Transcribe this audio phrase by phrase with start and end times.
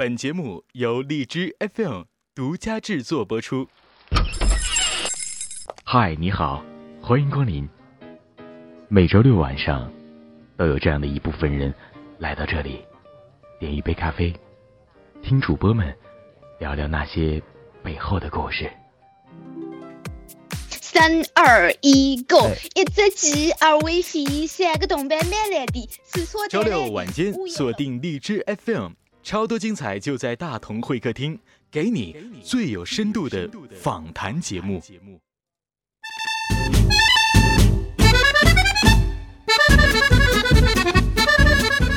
[0.00, 3.66] 本节目由荔枝 FM 独家制作播出。
[5.82, 6.64] 嗨，你好，
[7.02, 7.68] 欢迎光临。
[8.86, 9.92] 每周六晚上，
[10.56, 11.74] 都有这样的一部分人
[12.20, 12.84] 来到这里，
[13.58, 14.32] 点一杯咖啡，
[15.20, 15.92] 听主播们
[16.60, 17.42] 聊聊那些
[17.82, 18.70] 背后的故事。
[20.70, 22.48] 三二一，Go！
[22.76, 28.92] 一只鸡，二尾飞，三个铜板满篮地，四撮周六晚间锁定荔枝 FM。
[29.28, 31.38] 超多精彩就在大同会客厅，
[31.70, 33.46] 给你最有深度的
[33.78, 34.82] 访谈节目。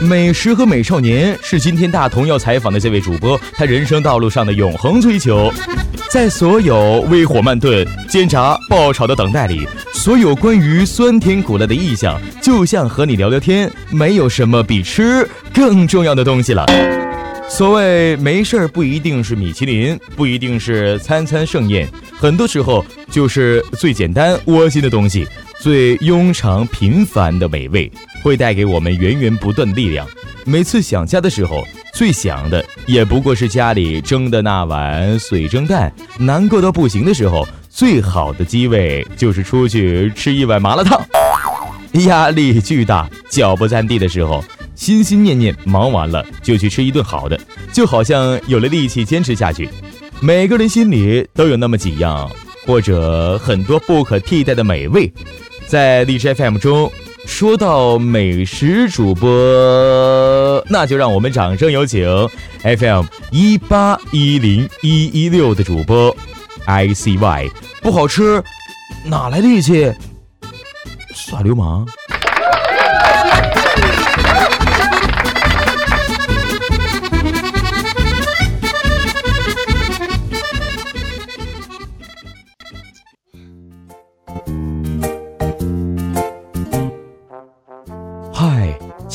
[0.01, 5.49] 美食和美少年是今天大同要采访的这位主播，他人生道路上的永恒追求。
[6.09, 16.65] 在所有微火慢炖、煎炸、爆炒的等待里，所有关于酸甜苦辣的意象，就像和你聊聊天，没有什么比吃更重要的东西了。
[17.51, 25.27] 所谓没事儿，不一定是米其林，不一定是餐餐盛宴，很多时候就是最简单窝心的东西，
[25.59, 27.91] 最庸常平凡的美味，
[28.23, 30.07] 会带给我们源源不断的力量。
[30.45, 40.99] 每次想家的时候，最想的也不过是家里蒸的那碗水蒸蛋；难过到不行的时候，最好的机位就是出去吃一碗麻辣烫；
[42.07, 44.43] 压力巨大、脚不沾地的时候。
[44.81, 47.39] 心心念念忙完了就去吃一顿好的，
[47.71, 49.69] 就好像有了力气坚持下去。
[50.19, 52.27] 每个人心里都有那么几样，
[52.65, 55.13] 或者很多不可替代的美味。
[55.67, 56.91] 在荔枝 FM 中，
[57.27, 59.29] 说到美食主播，
[60.67, 62.03] 那就让我们掌声有请
[62.63, 66.15] FM 一八一零一一六的主播
[66.65, 67.51] ICY。
[67.83, 68.43] 不好吃，
[69.05, 69.93] 哪来力气？
[71.13, 71.85] 耍流氓。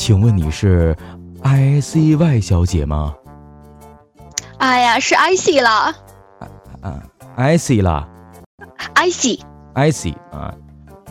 [0.07, 0.95] 请问你是
[1.41, 3.13] I C Y 小姐吗？
[4.57, 5.69] 哎呀，是 I C 了。
[6.79, 7.03] 啊
[7.35, 8.07] ，I C 了。
[8.93, 9.37] I C。
[9.73, 10.55] I C 啊，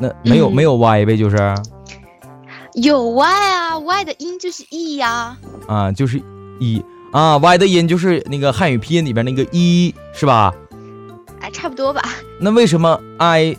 [0.00, 1.36] 那没有没有 Y 呗，就是。
[2.72, 5.36] 有 Y 啊，Y 的音就是 E 呀。
[5.68, 6.18] 啊，就是
[6.58, 10.54] E 啊，Y 的音就是那个汉语拼音里边那个一，是吧？
[11.42, 12.02] 哎，差不多吧。
[12.40, 13.58] 那为什么 I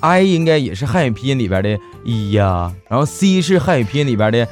[0.00, 1.78] I 应该也是汉语拼音里边的？
[2.02, 4.48] 一呀，然后 C 是汉语拼音里边的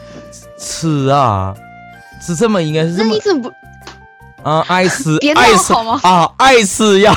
[0.59, 1.55] 吃啊，
[2.21, 3.09] 是这么应该是这么。
[3.09, 4.65] 那你怎么不啊？
[4.69, 5.99] 爱吃，爱吃好吗？
[6.03, 7.15] 啊，爱吃呀！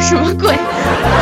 [0.00, 0.54] 什么鬼？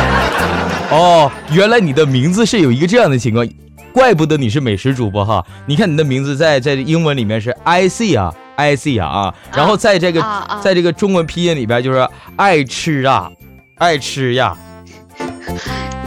[0.91, 3.47] 哦，原来你的名字是有一个这样的情况，
[3.91, 5.43] 怪不得你是美食主播哈。
[5.65, 10.23] 你看你的名字在在英文里面是 I C 啊，I C 啊啊，然后在这个
[10.61, 13.31] 在这个中文拼音里边就是爱吃啊，
[13.79, 14.55] 爱吃呀。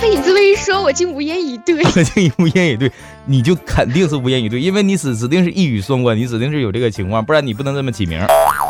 [0.01, 1.83] 被你这么一说，我竟无言以对。
[1.83, 2.91] 我 竟无言以对，
[3.27, 8.21] 你就肯定是无言以对，因为你指指定是一语双关，你指定是有这个情况，不然你不能这么起名。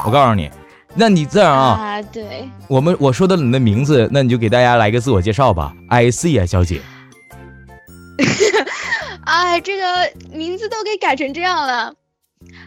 [0.04, 0.50] 我告诉你，
[0.94, 5.74] 那你这样啊，啊，对，我们我说的你的名字，那你就给大家来个自我介绍吧。
[5.88, 6.80] I C 啊，小姐。
[9.24, 11.94] 哎，这个名字都给改成这样了，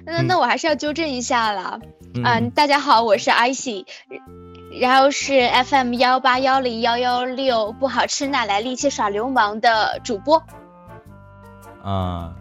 [0.06, 1.80] 那那我还是要纠正一下了。
[2.24, 3.86] 嗯，大家好，我是 I C。
[4.80, 10.42] 然后是 FM 幺八幺零幺幺六，不好吃哪来力气耍流氓的主播。
[11.84, 12.32] 啊，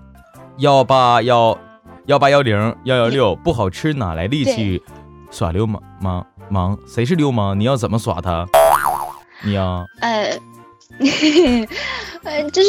[0.59, 1.59] 幺八幺
[2.07, 4.83] 幺八幺零幺幺六，不好吃哪来力气
[5.31, 5.83] 耍流氓？
[6.01, 7.59] 忙忙，谁是流氓？
[7.59, 8.47] 你要怎么耍他？
[9.43, 9.85] 你要？
[10.01, 10.31] 呃，
[12.25, 12.69] 呃，就是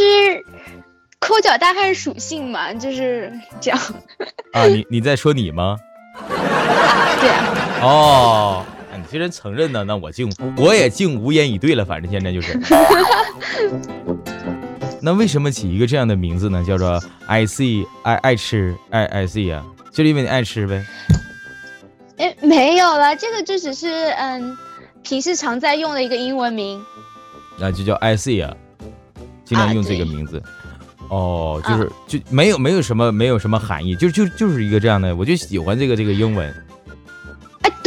[1.20, 3.80] 抠脚大汉属性嘛，就是这样。
[4.54, 5.78] 啊，你你在说你吗？
[7.22, 7.46] 对啊。
[7.84, 8.66] 哦。
[9.12, 11.84] 你既然承认呢，那我竟我也竟无言以对了。
[11.84, 12.58] 反正现在就是，
[15.04, 16.64] 那为什么起一个这样的名字呢？
[16.66, 19.62] 叫做 I C 爱爱吃爱 I C 呀，
[19.92, 20.86] 就是因为你爱吃呗。
[22.20, 24.58] 哎，没有了，这个就只是嗯，
[25.04, 26.82] 平时常在用的一个英文名。
[27.60, 28.56] 那就叫 I C 啊，
[29.44, 30.42] 经常用这个名字。
[31.10, 36.56] 哦，就是就没有没有什么没有什么含义，就就就是一个这样的，我就喜欢这个这个英文。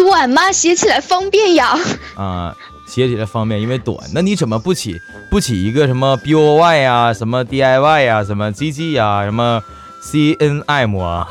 [0.04, 0.52] 短吗？
[0.52, 1.74] 写起来方便呀。
[2.14, 2.54] 啊，
[2.86, 3.96] 写起来方便，因为短。
[4.12, 9.62] 那你怎么不起不起一个什么 B O Y 呀，什么 D I Y 呀，什么 G G 呀，什么
[10.02, 11.26] C N M 啊？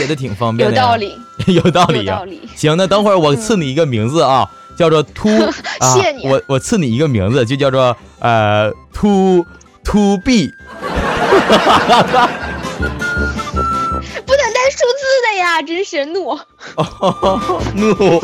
[0.00, 0.76] 写的挺方便的。
[0.76, 2.20] 有道理， 有道理呀。
[2.54, 4.46] 行，那等会儿我赐你一个名字啊，
[4.76, 5.30] 叫做秃。
[5.94, 6.28] 谢谢你。
[6.28, 9.46] 我我赐你一个名字，就叫做呃秃
[9.82, 10.52] 秃 B。
[15.44, 16.34] 呀，真是怒
[17.76, 18.20] 怒。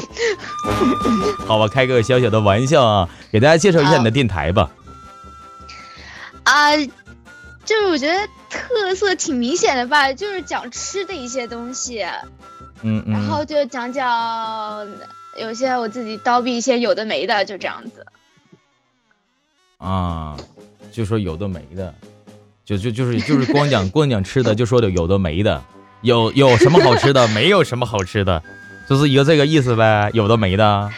[1.46, 4.70] 好吧，开个小小的玩笑啊，给大家介绍一下你的电台吧。
[6.44, 6.76] 啊，
[7.64, 12.02] 就是我觉得特色挺明显的吧，就是讲吃的一些东西。
[12.82, 13.12] 嗯嗯。
[13.12, 14.88] 然后就讲讲
[15.38, 18.06] 有些我自己叨逼一些有的没的，就这样子。
[19.78, 20.36] 啊，
[20.92, 21.94] 就说有的没的。
[22.64, 25.62] 就就就是就是光讲 光讲吃的，就说的有的没的，
[26.02, 28.42] 有有什么好吃的， 没有什么好吃的，
[28.88, 30.90] 就是一个这个意思呗，有的没的。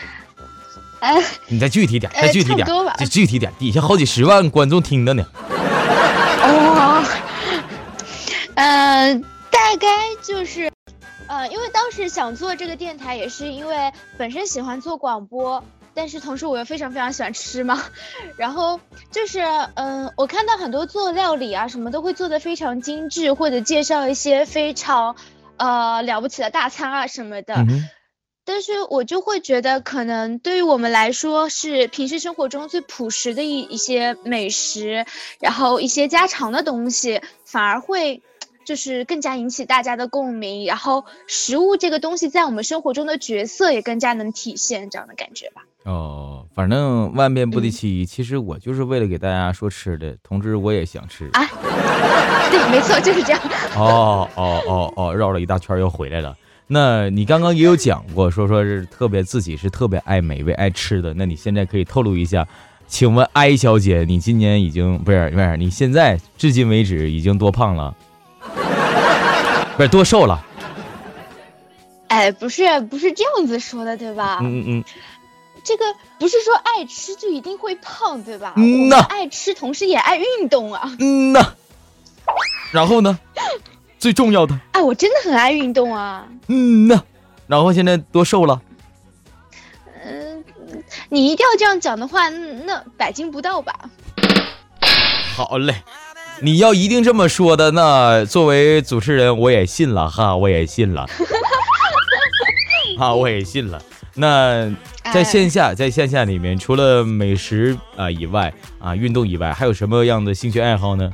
[1.01, 2.67] 哎，你再具体点，再具体点，
[2.99, 5.25] 就具体点，底下好几十万观众听着呢。
[6.45, 7.05] 哦，
[8.55, 9.21] 嗯，
[9.51, 9.89] 大概
[10.23, 10.71] 就是，
[11.27, 15.65] 呃，因为当时想做这个电台，也是因为本身喜欢做广播。
[15.95, 17.83] 但是同时我又非常非常喜欢吃嘛，
[18.37, 18.81] 然后
[19.11, 19.41] 就是
[19.75, 25.17] 嗯，我看到很多做料理啊什么都会做的非常精致，或者介绍一些非常
[25.57, 27.55] 呃了不起的大餐啊什么的。
[28.45, 35.07] 但是我就会觉得，可能对于我们来说是平时生活中最朴实的一一些美食，
[35.41, 38.23] 然后一些家常的东西，反而会。
[38.65, 45.63] 就是更加引起大家的共鸣，然后食物这个东西在我们生活中的角色也更加能体现这样的感觉吧。
[45.85, 51.45] 哦，反正万变不离其一，其实我就是为了给大家说吃的，同时我也想吃啊。
[52.51, 53.41] 对，没错，就是这样。
[53.77, 56.37] 哦哦哦哦，绕了一大圈又回来了。
[56.69, 62.47] 那你刚刚也有讲过，说说是特别自己是特别爱美味爱吃的，那你现在可以透露一下，
[62.87, 67.95] 请问艾小姐，你今年已经不是不是，你现在至今为止已经多胖了？
[69.77, 70.45] 不是多瘦了，
[72.09, 74.39] 哎，不是不是这样子说的，对吧？
[74.43, 74.85] 嗯嗯嗯，
[75.65, 75.85] 这个
[76.19, 78.55] 不是说爱吃就一定会胖，对吧？
[78.57, 80.95] 嗯呐，爱吃同时也爱运动啊。
[80.99, 81.55] 嗯呐，
[82.73, 83.19] 然后呢？
[83.99, 86.27] 最重要的，哎，我真的很爱运动啊。
[86.49, 87.03] 嗯呐，
[87.47, 88.61] 然后现在多瘦了？
[90.05, 90.45] 嗯，
[91.09, 93.73] 你一定要这样讲的话，那百斤不到吧？
[95.37, 95.83] 好嘞。
[96.43, 101.07] 你要一定这么说的，那作为主持人我也信了 哈，我也信了，
[102.99, 103.81] 啊，我也信了。
[104.15, 104.69] 那
[105.13, 111.13] 在线下，在线下里面，除了美食啊以外啊，运动以外，还有什么样的兴趣爱好呢？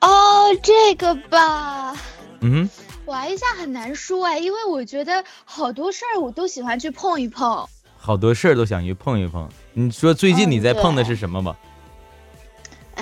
[0.00, 1.94] 哦，这个吧，
[2.40, 2.68] 嗯，
[3.04, 7.68] 玩一下很难说哎，因为我觉得好多事儿我都喜欢去碰一碰，
[7.98, 9.46] 好多事儿都想去碰一碰。
[9.74, 11.54] 你说最近你在碰的是什么吧？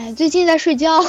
[0.00, 0.98] 哎，最近在睡觉。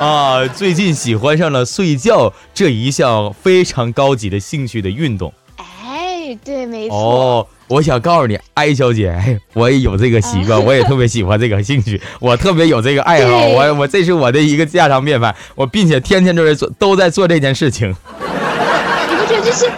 [0.00, 5.30] 啊，最近喜欢上了睡觉这一项非常高级的兴趣的运动。
[5.56, 6.96] 哎，对，没错。
[6.96, 17.94] 哦，我想告诉你，艾小姐，哎，我也有这个习惯，我也特别喜欢这个兴趣， 我特别有这个爱好，我我这是我的一个家常便饭，我并且天天都在做，都在做这件事情。
[19.10, 19.70] 你不觉得这是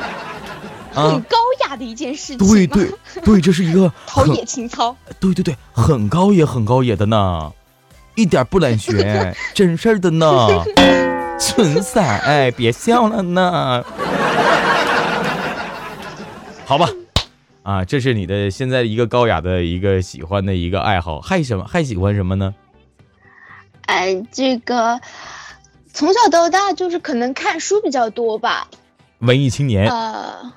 [1.02, 1.76] 很高雅？
[1.76, 2.90] 的一件事情，对对
[3.22, 4.96] 对，这是一个 陶冶情操。
[5.20, 7.52] 对对对，很高也很高野的呢，
[8.14, 10.48] 一点不懒学， 真事儿的呢。
[11.38, 13.84] 存在，哎，别笑了呢。
[16.64, 16.88] 好吧，
[17.62, 21.66] 啊，这是你的现在一个高雅的一个喜欢的一个爱好，还什么？
[21.69, 22.54] 还喜欢什么呢？
[23.85, 24.99] 哎，这个
[25.92, 28.66] 从小到大就是可能看书比较多吧。
[29.18, 29.90] 文艺青年。
[29.90, 30.52] 呃。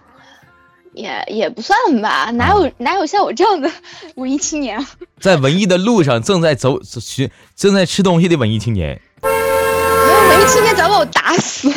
[1.00, 3.72] 也也不算吧，哪有哪有像我这样的
[4.16, 4.86] 文艺青年？
[5.20, 9.02] 在文艺的路上，正在走寻正在吃东西的文艺青年。
[9.22, 11.72] 没有文艺青年早把我打死。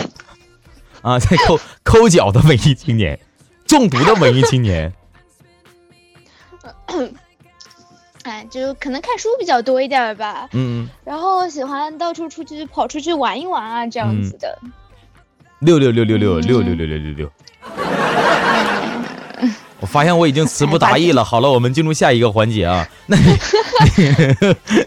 [1.03, 3.19] 啊，在抠抠脚的文艺青年，
[3.67, 4.93] 中毒的文艺青年。
[8.25, 10.49] 哎，就可能看书比较多一点吧。
[10.53, 10.89] 嗯。
[11.05, 14.59] 然后喜欢到处出去跑出去玩一玩啊，这样子的。
[15.61, 17.31] 六六六六六六六六六六六。
[19.83, 21.23] 我发现我已经词不达意了。
[21.27, 22.89] 好了，我们进入下一个环节啊。
[23.05, 23.37] 那你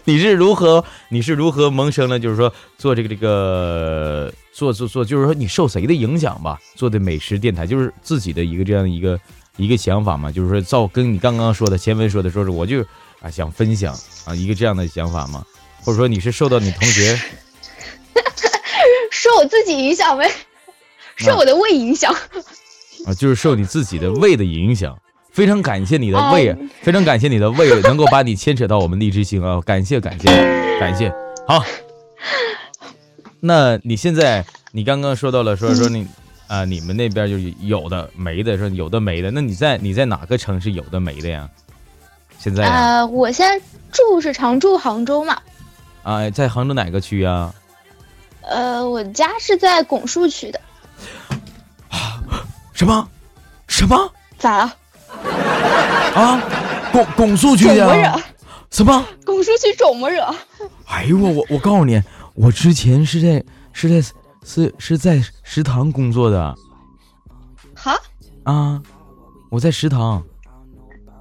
[0.16, 2.18] 你是如何你是如何萌生了？
[2.18, 6.58] 就是说做这个这个做做做，就是说你受谁的影响吧？
[6.74, 9.20] 做的美食电台，就是自己的一个这样一个
[9.58, 10.32] 一个想法嘛？
[10.32, 12.80] 就是说照跟你刚刚说的前文说的说是，我就
[13.20, 15.44] 啊想分享啊一个这样的想法嘛？
[15.84, 17.20] 或者说你是受到你同学
[19.12, 20.30] 受我自己影响呗？
[21.16, 22.10] 受我的胃影响？
[22.12, 22.18] 啊，
[23.14, 24.98] 就是受你自己的胃的影响，
[25.32, 30.26] 非常感谢你的胃，非常感谢你的胃能够把你牵扯到我们荔枝星啊，感谢感谢
[30.80, 31.12] 感谢，
[31.46, 31.62] 好。
[33.40, 36.06] 那你现在你刚刚说到了说说你
[36.48, 41.48] 啊，你们那边就有的没的，说有的没的，那你在你在哪个城市有的没的呀？
[42.38, 45.38] 现在啊，我现在住是常住杭州嘛。
[46.02, 47.54] 啊，在杭州哪个区啊？
[48.42, 50.60] 呃，我家是在拱墅区的。
[52.76, 53.08] 什么？
[53.68, 54.12] 什么？
[54.38, 54.76] 咋了？
[56.14, 56.42] 啊？
[56.92, 57.74] 拱拱墅区的？
[57.74, 58.20] 惹？
[58.70, 59.02] 什么？
[59.24, 60.22] 拱墅区肿么惹？
[60.86, 62.02] 哎呦我我我告诉你，
[62.34, 63.42] 我之前是在
[63.72, 64.06] 是在
[64.44, 66.54] 是是在食堂工作的。
[67.74, 67.98] 哈？
[68.44, 68.82] 啊？
[69.50, 70.22] 我在食堂。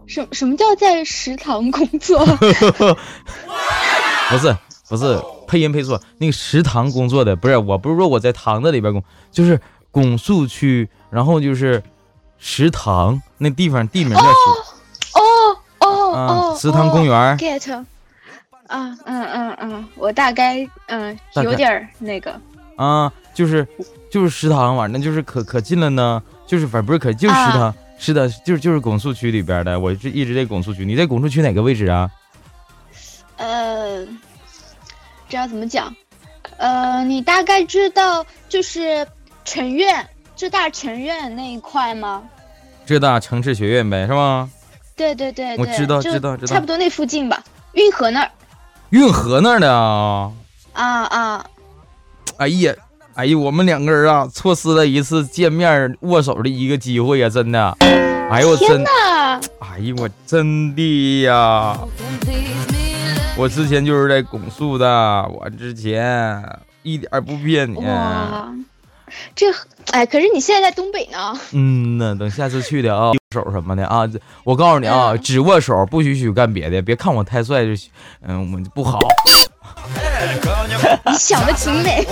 [0.08, 2.24] 什什么叫在食堂工作？
[4.30, 4.58] 不是
[4.90, 6.02] 不是，配音配错。
[6.18, 9.60] 那个食堂工作的不是，我不是说我在堂子里边工，就是
[9.96, 11.82] 拱墅区，然后就是
[12.38, 14.28] 食堂那地方地名叫食。
[15.14, 15.22] 哦
[15.80, 17.38] 哦哦，食堂公园。
[17.38, 17.72] get。
[18.68, 22.38] 啊嗯嗯嗯，我大概嗯有点那个。
[22.75, 23.66] 啊，就是
[24.12, 27.74] 就是食堂反正就是可可近了呢，就是反正不是可就是食堂。
[27.98, 30.84] 是的，就是就是拱墅区里边的，我是一直在拱墅区。
[30.84, 32.12] 你在拱墅区哪个位置啊？
[33.38, 34.06] 呃，
[35.30, 35.96] 这要怎么讲？
[36.58, 39.08] 呃，你大概知道就是
[39.46, 42.24] 城院浙大城院那一块吗？
[42.86, 44.50] 浙大城市学院呗，是吗？
[44.96, 47.42] 对对对，我知道知道知道，差不多那附近吧，
[47.74, 48.32] 运河那儿。
[48.90, 50.32] 运河那儿的啊？
[50.74, 51.46] 啊啊！
[52.38, 52.74] 哎呀！
[53.14, 57.30] 哎呀，我们两个人啊，错失了一次见面握手的一个机会呀！
[57.30, 57.78] 真的，
[58.30, 58.84] 哎呦我真，
[59.60, 61.78] 哎呦我真的呀！
[63.38, 64.88] 我之前就是在拱墅的，
[65.30, 66.42] 我之前
[66.84, 67.78] 一点不骗你。
[69.06, 69.46] 哇，这
[69.92, 71.38] 哎，可是你现在在东北呢。
[71.52, 74.10] 嗯呢，等下次去的啊，握手什么的啊，
[74.44, 77.72] 我告诉你啊，只握手，不许许干别的，别看我太帅就，
[78.22, 79.00] 嗯，我不好。
[81.06, 82.06] 你想的挺美。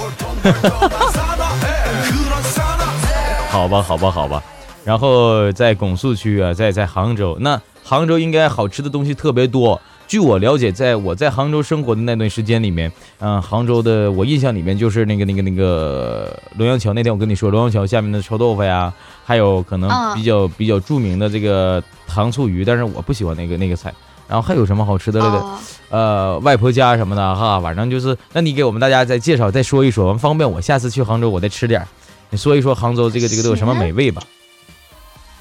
[3.50, 4.44] 好吧，好吧，好吧。
[4.84, 9.82] 然后在拱墅区啊，在在杭州，那杭州应该好吃的东西特别多。
[10.14, 16.94] 据我了解，在我在杭州生活的那段时间里面，嗯，杭州的我印象里面就是那个那个那个龙阳桥。
[16.94, 18.94] 那天我跟你说，龙阳桥下面的臭豆腐呀，
[19.26, 23.92] 还有可能比较比较著名的这个糖醋鱼，但是我不喜欢那个那个菜。
[24.28, 25.46] 然后还有什么好吃的来的？
[25.90, 31.84] 呃，外婆家什么的哈，反正就是，那你给我们大家再介绍、再说一说，方便我下次去杭州我再吃点。
[32.30, 34.22] 你说一说杭州这个这个都有什么美味吧？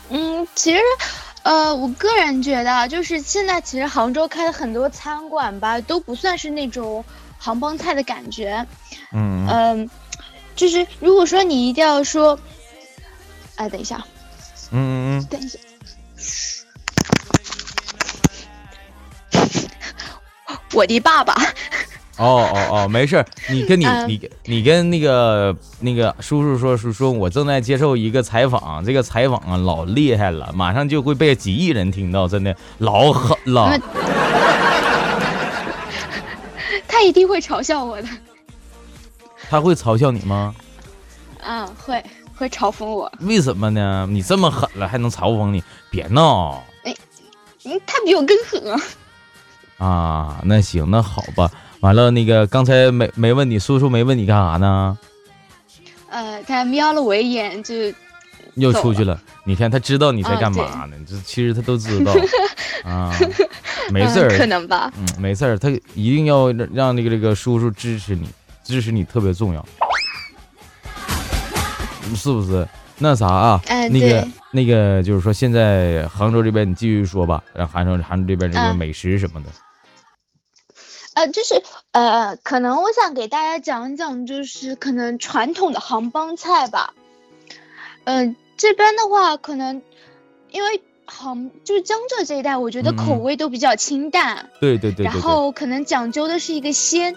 [0.08, 0.80] 嗯，其实，
[1.42, 7.04] 呃，我个人觉得，就是现在其实杭州开的很多餐馆吧，都不算是那种
[7.38, 8.66] 杭帮菜的感觉。
[9.12, 9.90] 嗯嗯，
[10.54, 12.38] 就是如果说你一定要说，
[13.56, 14.04] 哎，等一下，
[14.70, 15.58] 嗯嗯嗯，等一下。
[20.72, 21.34] 我的爸爸。
[22.22, 33.76] 哦哦哦，没事你跟你你你跟那个那个叔叔说，叔说，我正在接受一个采访，这个采访啊老厉害了，马上就会被几亿人听到，真的老狠了。
[36.86, 38.08] 他一定会嘲笑我的。
[39.50, 40.54] 他会嘲笑你吗？
[41.40, 42.00] 嗯，会
[42.36, 43.10] 会嘲讽我。
[43.20, 44.06] 为什么呢？
[44.08, 45.60] 你这么狠了，还能嘲讽你？
[45.90, 46.62] 别闹。
[46.84, 46.94] 哎，
[47.84, 48.80] 他比我更狠啊。
[49.78, 51.50] 啊，那行，那好吧。
[51.82, 54.96] 完了，那个刚才没没问你，叔叔没问你干啥呢？
[56.10, 57.74] 呃，他瞄了我一眼就
[58.54, 59.20] 又出去了。
[59.44, 60.96] 你看，他知道你在干嘛呢？
[61.04, 62.14] 这其实他都知道
[62.88, 63.12] 啊，
[63.90, 64.92] 没事儿，可能吧。
[64.96, 68.28] 嗯，没事儿，他一定要让那个这个叔叔支持你，
[68.62, 69.66] 支持你特别重要，
[72.14, 72.64] 是不是？
[72.98, 73.60] 那啥啊？
[73.90, 77.42] 那个那个，就是说现在杭州这边，你继续说吧。
[77.52, 79.48] 然后杭州杭州这边这个美食什么的。
[79.48, 79.71] 呃，
[81.32, 86.94] 就是呃，可能我想给大家讲讲，就是可能传统的杭帮菜吧。
[88.04, 89.82] 嗯，这边的话，可能
[90.50, 94.50] 因为杭就是江浙这一带，我觉得口味都比较清淡。
[94.60, 95.04] 对对对。
[95.04, 97.14] 然后可能讲究的是一个鲜。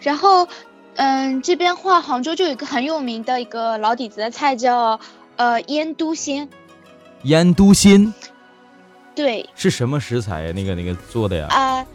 [0.00, 0.48] 然后，
[0.96, 5.00] 嗯，这边话，杭州就有一个很有名的一个老底子的菜，叫
[5.36, 6.48] 呃腌都鲜。
[7.22, 8.12] 腌都鲜。
[9.14, 9.48] 对。
[9.54, 10.52] 是什么食材呀？
[10.52, 11.46] 那个那个做的呀？
[11.48, 11.86] 啊。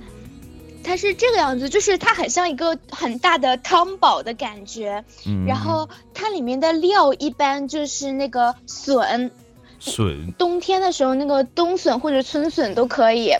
[0.84, 9.30] 它是这个样子，就是它很像一个很大的汤宝的感觉，嗯，然后它里面的料一般就是那个笋，
[9.80, 13.36] 笋，冬天的时候那个冬笋或者春笋都可以，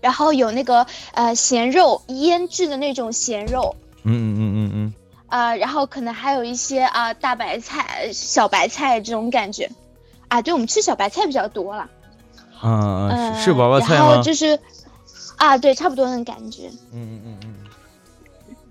[0.00, 3.74] 然后有那个呃咸肉腌制的那种咸肉，
[4.04, 4.94] 嗯嗯嗯嗯嗯，
[5.26, 9.68] 啊，然后可能还有一些啊大白菜、小白菜这种感觉，
[10.28, 11.90] 啊，对我们吃小白菜比较多了，
[12.62, 14.06] 嗯嗯，是娃娃菜吗？
[14.06, 14.58] 然后就是。
[15.36, 16.68] 啊，对，差不多那感觉。
[16.92, 17.54] 嗯嗯嗯嗯。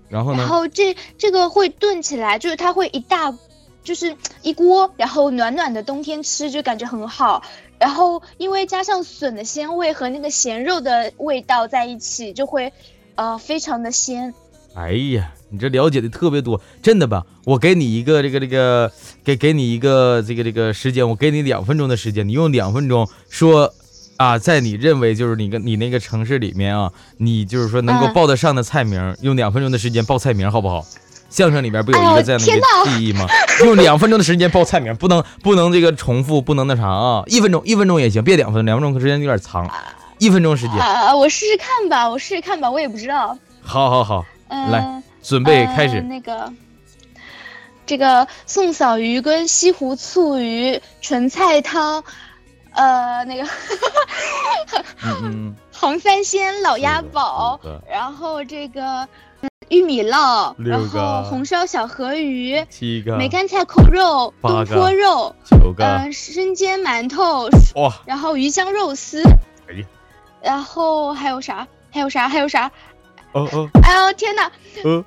[0.08, 0.38] 然后呢？
[0.38, 3.36] 然后这这个会炖起来，就是它会一大，
[3.82, 7.42] 就是一锅，然后暖暖的冬天吃就感觉很好。
[7.78, 12.72] 然后因为加上笋的鲜味和那个咸肉的味道在一起，就会，
[13.16, 14.32] 呃，非常的鲜。
[14.74, 17.24] 哎呀，你这了解的特别多，真的吧？
[17.44, 18.92] 我给你一个这个这个，
[19.24, 23.72] 给给你一个这个这个时间，我给你两分钟的时间，你用两分钟说，
[24.16, 30.84] 啊，在你认为就是你跟你那个城市里面啊，你就是说能够嗯报得上的菜名，用两分钟的时间报菜名，好不好？
[31.28, 33.26] 相声里边不有一个这样的一个记忆吗？
[33.64, 39.68] 用两分钟的时间报菜名，不能不能这个重复，不能那啥啊，一分钟一分钟也行，别两分钟，两分钟时间有点长，
[40.18, 43.36] 一分钟时间，啊，我试试看吧，我试试看吧，我也不知道。
[43.60, 46.00] 好好好，嗯、来准备呃开始。
[46.00, 46.50] 那个，
[47.84, 52.04] 这个宋嫂鱼跟西湖醋鱼纯菜汤，
[52.76, 53.44] 呃，那个
[55.02, 57.58] 嗯嗯，杭三鲜老鸭煲，
[57.90, 59.08] 然后这个
[59.40, 67.48] 嗯玉米烙，然后红烧小河鱼，七个，梅干菜扣肉，东坡肉，九个，嗯、生煎馒头，
[67.80, 69.22] 哇，然后鱼香肉丝，
[69.68, 69.86] 哎呀，
[70.42, 71.66] 然后还有啥？
[71.90, 72.28] 还有啥？
[72.28, 72.70] 还有啥？
[73.32, 74.52] 哦哦，哎呦天哪！
[74.84, 75.04] 呃，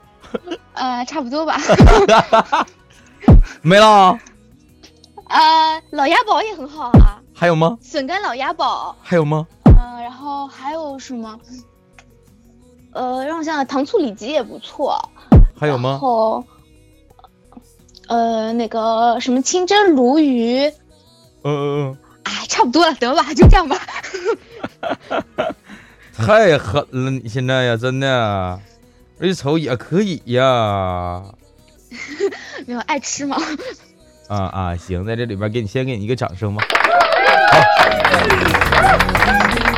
[0.73, 1.57] 呃，差不多吧。
[3.61, 4.17] 没了，
[5.27, 7.77] 呃，老鸭煲也很好啊，还有吗？
[7.81, 8.93] 笋干老鸭煲。
[9.01, 9.47] 还有吗？
[9.63, 11.39] 嗯、然后还有什么？
[12.91, 14.99] 呃，让我想想，糖醋里脊也不错。
[15.57, 15.91] 还有吗？
[15.91, 16.43] 然后，
[18.09, 20.67] 呃，那个什么清蒸鲈鱼，
[21.43, 23.77] 嗯嗯嗯哎，差不多了，得吧， 就这样吧。
[25.09, 25.55] 嗯，
[26.13, 28.59] 太狠了，你现在呀，真的，
[29.19, 31.23] 我一瞅也可以呀。
[32.67, 33.37] 没有爱吃吗？
[34.27, 36.61] 啊啊，行，在这里边给你先给你一个掌声吧。
[37.51, 37.59] 好，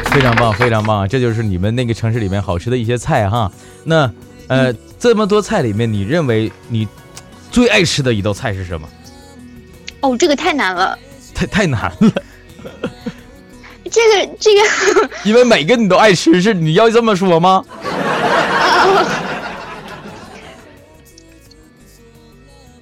[0.11, 3.51] 非常棒，非常棒，这就是你们那个城市里面好吃的一些菜哈。
[3.83, 4.11] 那
[4.47, 6.87] 呃，这么多菜里面，你认为你
[7.49, 8.87] 最爱吃的一道菜是什么？
[10.01, 10.97] 哦，这个太难了。
[11.33, 12.11] 太太难了，
[13.89, 14.61] 这个这个，
[15.23, 17.63] 因为每个你都爱吃，是你要这么说吗？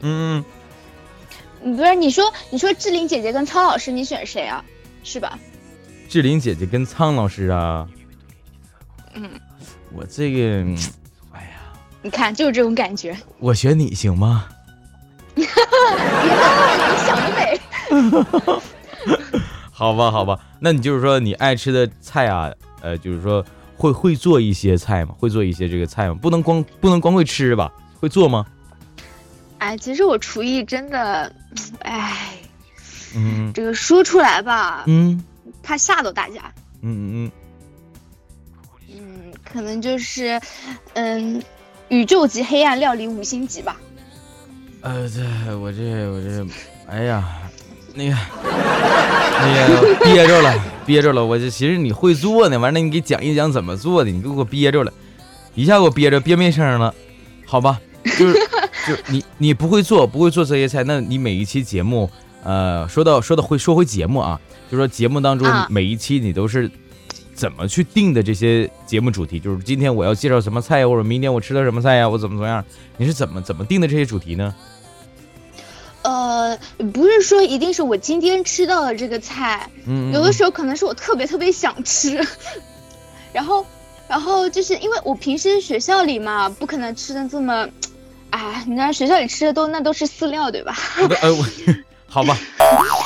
[0.02, 0.44] 嗯，
[1.62, 4.64] 不是你说你说志玲姐姐跟超老师，你选谁啊？
[5.04, 5.38] 是吧？
[6.08, 7.88] 志玲姐姐跟苍老师啊，
[9.14, 9.30] 嗯，
[9.94, 10.78] 我这个，嗯
[11.32, 11.50] 哎呀，
[12.02, 13.16] 你看就是这种感觉。
[13.40, 14.48] 我选你行吗？
[15.36, 15.44] 你
[17.06, 17.60] 想得美。
[19.72, 23.46] 好吧，好吧，那你就是说你爱吃的菜啊，呃，就是说
[23.78, 25.16] 会会做一些菜吗？
[25.18, 26.16] 会做一些这个菜吗？
[26.22, 27.72] 不能光不能光会吃吧？
[28.00, 28.46] 会做吗？
[29.60, 31.32] 哎，其实我厨艺真的，
[31.82, 32.32] 哎，
[33.16, 35.24] 嗯这个说出来吧，嗯
[35.64, 36.52] 怕吓到大家。
[36.82, 37.32] 嗯嗯
[38.90, 40.40] 嗯，嗯可能就是，
[40.94, 41.42] 嗯，
[41.90, 43.78] 宇宙级黑暗料理五星级吧。
[44.82, 46.46] 嗯，呃，这我这我这，
[46.88, 47.24] 哎呀，
[47.94, 48.16] 那个
[49.42, 50.54] 那个憋着了，
[50.86, 54.94] 憋着了，我这寻思你会做呢，完了你给讲一讲怎么做的，你给我憋着了，
[55.56, 56.94] 一下给我憋着憋没声了，
[57.46, 57.80] 好吧？
[58.18, 58.34] 就是
[58.88, 62.10] 就你你不会做，不会做这些菜，那你每一期节目，
[62.44, 64.40] 呃，说到说到会说回节目啊，
[64.72, 66.70] 就说节目当中啊每一期你都是
[67.34, 69.40] 怎么去定的这些节目主题？
[69.40, 72.64] 就是今天我要介绍什么菜呀，或者明天我吃的什么菜呀，我怎么怎么样？
[72.98, 74.54] 你是怎么怎么定的这些主题呢？
[76.02, 76.58] 呃，
[76.94, 82.26] 不是说一定是我今天吃到的这个菜，嗯，有的时候可能是我特别特别想吃，
[83.34, 83.66] 然后，
[84.08, 87.68] 然后就是因为我平时学校里嘛，不可能吃的这么，
[88.30, 90.72] 哎，你看学校里吃的都那都是饲料，对吧？
[90.96, 91.46] 候呃我
[92.10, 92.38] 好吧，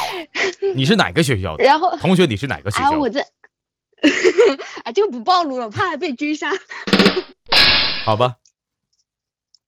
[0.75, 2.25] 你是哪个学校的然后，同学？
[2.25, 2.99] 你是哪个学 哎，校的？
[2.99, 3.21] 我在，
[4.83, 6.51] 啊，这个不暴露了，我怕被追杀。
[8.05, 8.35] 好吧，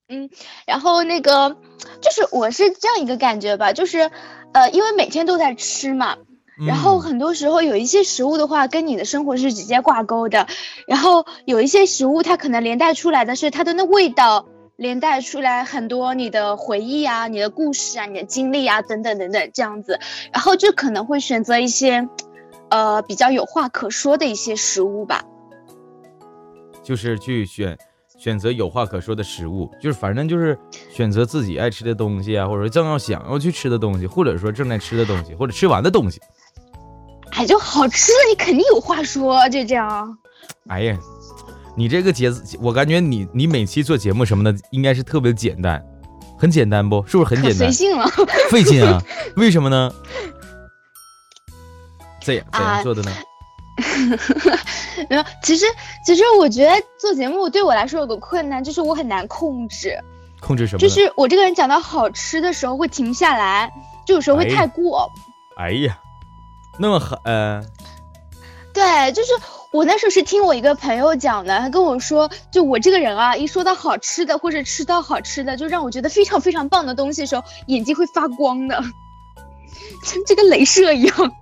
[0.08, 0.30] 嗯
[0.66, 1.56] 然后那个
[2.00, 4.10] 就是我是这样一个感觉吧，就是
[4.52, 6.16] 呃，因为每天都在吃嘛，
[6.66, 10.46] 然后嗯很多时候有一些食物的话，跟你的生活是直接挂钩的，
[10.88, 19.98] 然后有一些食物它可能连带出来的是它的那味道，连带出来很多你的回忆啊、你的故事啊、你的经历啊等等等等这样子，
[20.32, 22.06] 然后就可能会选择一些，
[22.68, 25.24] 呃，比较有话可说的一些食物吧。
[26.82, 27.76] 就是去选
[28.18, 30.58] 选择有话可说的食物，就是反正就是
[30.90, 36.20] 选择自己爱吃的东西啊，或者说正要想要去吃的东西，或者说正在吃的东西，或者吃完的东西。
[37.30, 40.18] 哎，就好吃，你肯定有话说，就这样。
[40.68, 40.98] 哎呀，
[41.76, 45.84] 你这个节，我感觉你你每期做节目什么的，应该是特别简单，
[46.38, 47.04] 很简单不？
[47.06, 47.72] 是不是很简单随？
[47.72, 48.10] 性了。
[48.50, 49.02] 费劲啊？
[49.36, 49.92] 为什么呢？
[52.20, 53.12] 这样怎样啊做的呢？
[55.10, 55.66] 没有，其实
[56.04, 59.96] 其实我觉得做节目对我来说有个困难，就是我很难控制，
[60.40, 60.78] 控制什么？
[60.80, 63.70] 就是我这个人讲到好吃的时候会停不下来，
[64.06, 65.08] 就有时候会哎太过。
[65.58, 65.98] 哎呀，
[66.78, 67.62] 那么狠，呃，
[68.72, 69.32] 对，就是
[69.72, 78.80] 我那时候是听我一个朋友讲的，他跟我说，就我这个人啊，一说到好吃的或者吃到好吃的，就让我觉得非常非常棒的东西的时候，眼睛会发光的，
[80.02, 81.32] 像这个镭射一样。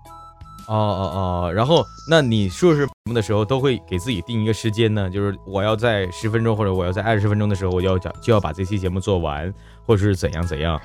[0.67, 1.03] 哦哦
[1.47, 5.11] 哦，然后那你说是节目的时候，都会给自己定一个时间呢？
[5.11, 9.53] 就是我要在十分钟或者我要在二十分钟的时候，我要讲就要把这期节目做完，
[9.87, 10.81] 或者是怎样怎样。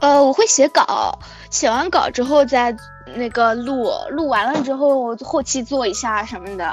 [0.00, 1.18] 呃，我会写稿，
[1.50, 2.76] 写完稿之后再
[3.14, 6.68] 那个录，录完了之后我后期做一下什么的。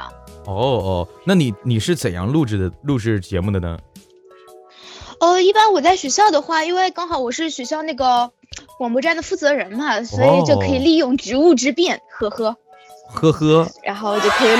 [0.46, 3.78] 哦哦，那你你是怎样录制的录制节目的呢？
[5.20, 8.30] 呃，一般我在学校的话，因为刚好我是学校那个
[8.76, 12.54] 广播站的负责人嘛，所以就可以利用职务之便，呵呵，
[13.08, 14.50] 呵呵，然后就可以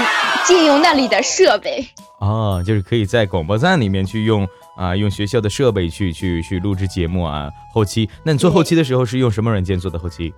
[0.46, 1.86] 借用那里的设备。
[2.20, 8.08] 哦，就是可以在广播站里面去用啊，用学校的设备去去去录制节目啊，后期。
[8.22, 10.32] 那你做后期的时候是用什么软件做的后期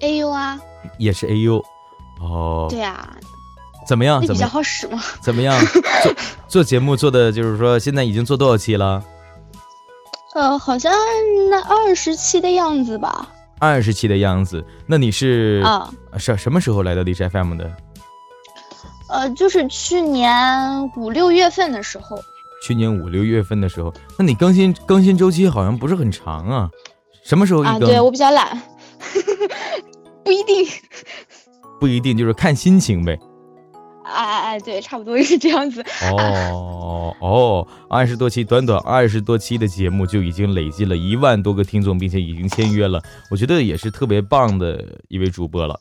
[0.00, 0.60] ？A U 啊，
[0.98, 1.64] 也是 A U。
[2.20, 3.16] 哦，对啊。
[3.86, 4.20] 怎么样？
[4.20, 5.02] 比较好使吗？
[5.20, 5.58] 怎么样？
[6.02, 6.14] 做
[6.48, 9.02] 做节目做的就是说，现在已经做多少期了？
[10.34, 10.92] 呃，好像
[11.50, 13.28] 那二十期的样子吧。
[13.58, 15.88] 二十期的样子，那你是啊？
[16.18, 17.70] 什什么时候来到荔枝 FM 的？
[19.08, 22.18] 呃，就是去年五六月份的时候。
[22.62, 26.70] 去年五六月份的时候，那你更新更新周期好像不是很长啊？
[27.22, 27.80] 什么时候一更？
[27.80, 28.60] 对我比较懒，
[30.24, 30.66] 不一定。
[31.78, 33.18] 不一定，就是看心情呗。
[34.04, 35.84] 哎哎哎，对，差不多是这样子。
[36.12, 43.02] 哦哦，二十多期，短短二十多期的节目就已经累计了一万多个听众，并且已经签约了。
[43.30, 45.78] 我觉得也是特别棒的一位主播了，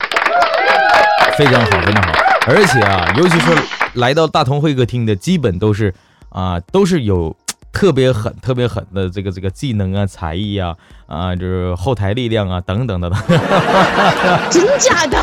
[1.38, 2.12] 非常好，非常好。
[2.48, 3.56] 而且啊，尤其是
[3.94, 5.94] 来到大同会客厅的，基本都是
[6.30, 7.36] 啊，都是有
[7.72, 10.76] 特别狠、特别狠的这个这个技能啊、才艺啊
[11.08, 13.22] 啊，就是后台力量啊等等等等。
[14.50, 15.18] 真假的？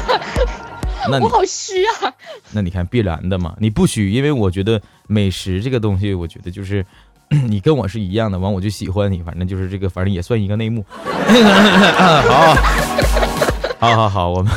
[1.09, 2.13] 那我好虚啊！
[2.53, 6.85] 那你看必然的嘛，你不虚，因为我觉得美食这个东西，我觉得就是
[7.49, 10.85] 你跟我是一样的，完我就喜欢你，反正就是这个，反正也算一个内幕。
[12.29, 12.55] 好，
[13.79, 14.53] 好好好，我们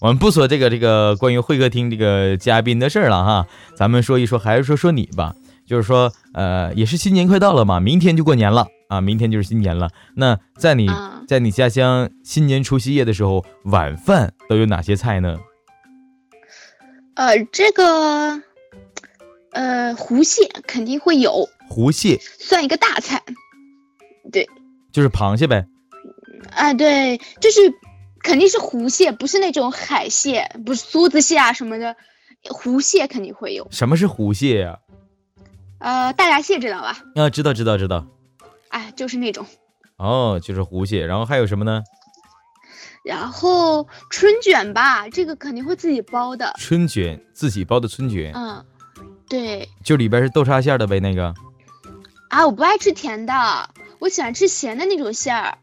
[0.00, 5.34] 我们不说这个这个关于会客厅这个嘉宾的事儿了哈，咱们说一说，还是说说你吧，
[5.66, 9.90] 就是说呃，也是新年快到了嘛，明天就过年了啊，明天就是新年了。
[10.14, 10.88] 那在你
[11.28, 15.38] 在你家乡新年除夕夜的时候，晚饭都有哪些菜呢？
[17.14, 18.42] 呃，这个，
[19.52, 21.46] 呃，湖蟹肯定会有。
[21.68, 23.22] 湖蟹算一个大菜，
[24.32, 24.48] 对，
[24.90, 25.66] 就是螃蟹呗。
[26.52, 27.60] 啊，对，就是
[28.22, 31.96] 肯定是湖蟹，不是那种海蟹，不是梭子蟹啊什么的，
[32.48, 33.66] 湖蟹肯定会有。
[33.70, 34.78] 什么是湖蟹呀？
[35.78, 36.98] 呃，大闸蟹知道吧？
[37.14, 38.06] 啊，知道，知道，知道。
[38.68, 39.46] 哎，就是那种。
[39.96, 41.82] 哦，就是湖蟹，然后还有什么呢？
[43.02, 46.54] 然后春卷吧，这个肯定会自己包的。
[46.58, 48.62] 春卷自己包的春卷，嗯，
[49.26, 51.32] 对，就里边是豆沙馅的呗，那个。
[52.28, 55.56] 啊，我不爱吃甜的，我喜欢吃咸的那种馅儿。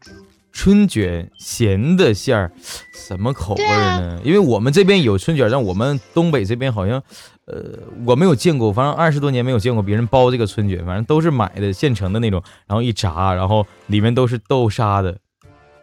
[0.58, 2.50] 春卷咸的馅儿，
[2.92, 4.20] 什么口味呢？
[4.24, 7.00] 因为我们这边有春卷，但我们东北这边好像，
[7.44, 15.16] 呃，我没有见过，反正二十多年没有见过别人包这个春卷，反正都是买的现成的那种，然后一炸，然后里面都是豆沙的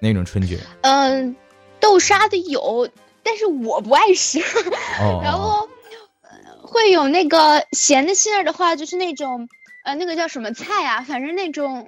[0.01, 0.59] 那种春卷。
[0.81, 1.33] 嗯。
[1.79, 2.89] 豆沙的有，
[3.23, 4.41] 但是我不爱吃。
[5.23, 5.69] 然后
[6.61, 9.47] 会有那个咸的馅儿的话，就是那种
[9.85, 11.01] 呃，那个叫什么菜啊？
[11.01, 11.87] 反正那种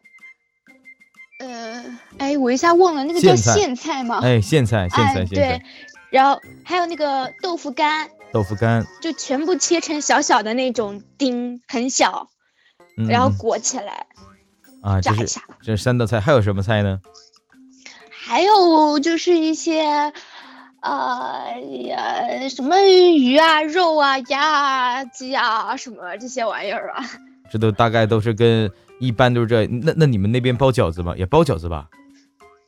[1.40, 1.84] 呃，
[2.18, 4.20] 哎，我一下忘了，那个叫苋菜吗？
[4.24, 5.62] 哎，苋菜，苋菜，对。
[6.10, 12.30] 然后还有那个豆腐干，豆腐干就全部切成小小的那种丁，很小，
[13.10, 14.08] 然后裹起来
[14.82, 15.42] 啊，炸一下。
[15.62, 17.02] 这是三道菜，还有什么菜呢？
[18.10, 20.14] 还有就是一些，
[20.82, 27.04] 呃呀，什么鱼啊、肉啊、鸭啊、鸡啊，什么这些玩意儿啊。
[27.52, 29.68] 这都大概都是跟一般都是这。
[29.68, 31.14] 那那你们那边包饺子吗？
[31.18, 31.88] 也包饺子吧？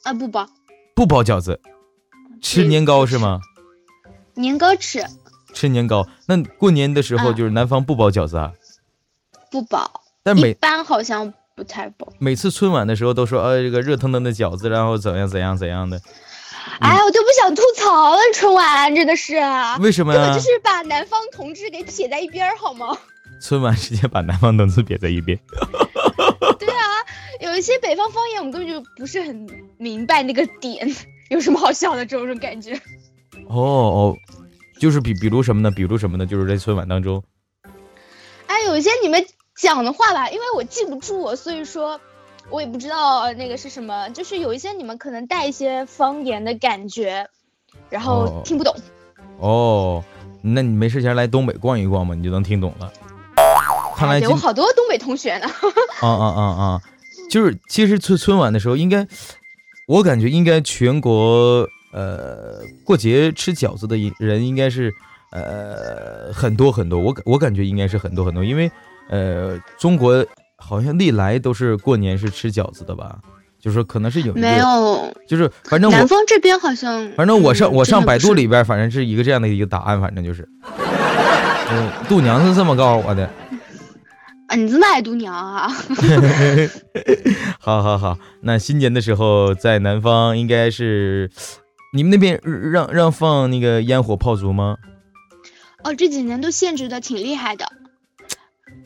[0.04, 0.48] 啊，不包。
[0.96, 1.60] 不包饺子，
[2.42, 3.39] 吃年糕是吗？
[4.36, 5.04] 年糕吃。
[5.54, 6.08] 吃年糕。
[6.28, 8.54] 那过年的时候就是南方不包饺子啊？
[9.52, 9.89] 不包。
[10.24, 11.34] 但每般好像。
[11.56, 12.08] 不太包。
[12.20, 16.00] 每次春晚的时候都说，呃，这个热腾腾的饺子，然后怎样怎样怎样的。
[16.80, 19.34] 哎，我就不想吐槽了，春晚真的是。
[19.82, 20.22] 为什么呀？
[20.22, 22.98] 根本就是把南方同志给撇在一边，好吗？
[23.42, 25.38] 春晚直接把南方同志撇在一边。
[26.60, 26.84] 对啊，
[27.40, 30.88] 有一些北方方言，我们根本就不是很明白那个点，
[31.30, 32.76] 有什么好笑的这种感觉。
[33.48, 34.16] 哦哦，
[34.80, 35.72] 就是比比如什么呢？
[35.72, 36.26] 比如什么呢？
[36.26, 37.24] 就是在春晚当中。
[38.48, 39.26] 哎，有一些你们。
[39.62, 42.00] 讲的话吧，因为我记不住，所以说，
[42.50, 44.08] 我也不知道那个是什么。
[44.12, 47.28] 就是有一些你们可能带一些方言的感觉，
[47.90, 48.74] 然后听不懂。
[49.38, 50.02] 哦，
[50.42, 52.90] 那你没事前来东北逛一逛嘛，你就能听懂了。
[54.00, 55.48] 看来今有好多东北同学呢。
[56.00, 56.82] 啊啊啊啊！
[57.30, 59.06] 就是其实春春晚的时候，应该
[59.88, 64.94] 我感觉应该全国呃过节吃饺子的人应该是
[65.32, 67.00] 呃很多很多。
[67.00, 68.72] 我我感觉应该是很多很多，因为
[69.10, 73.18] 呃中国好像历来都是过年是吃饺子的吧？
[73.60, 75.14] 就是说可能是有没有？
[75.28, 80.48] 就是反正南方这边好像反正我上我上百度里边，嗯反正是一个这样的一个答案，反正就是，
[81.70, 83.30] 嗯，度娘是这么告诉我的。
[84.50, 85.70] 啊，你这么爱度娘啊？
[87.60, 91.30] 好好好，那新年的时候在南方应该是，
[91.94, 94.78] 你们那边让让放那个烟火炮竹吗？
[95.84, 97.72] 哦，这几年都限制的挺厉害的，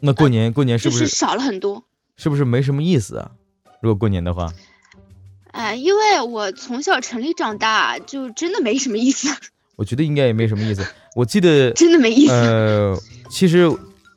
[0.01, 1.83] 那过年过年是不就是少了很多。
[2.17, 3.31] 是不是没什么意思啊？
[3.81, 4.51] 如果过年的话，
[5.51, 9.29] 哎，因为我从小城里长大，就真的没什么意思，
[9.77, 10.85] 我觉得应该也没什么意思。
[11.15, 12.33] 我记得真的没意思。
[12.33, 12.97] 呃，
[13.29, 13.71] 其实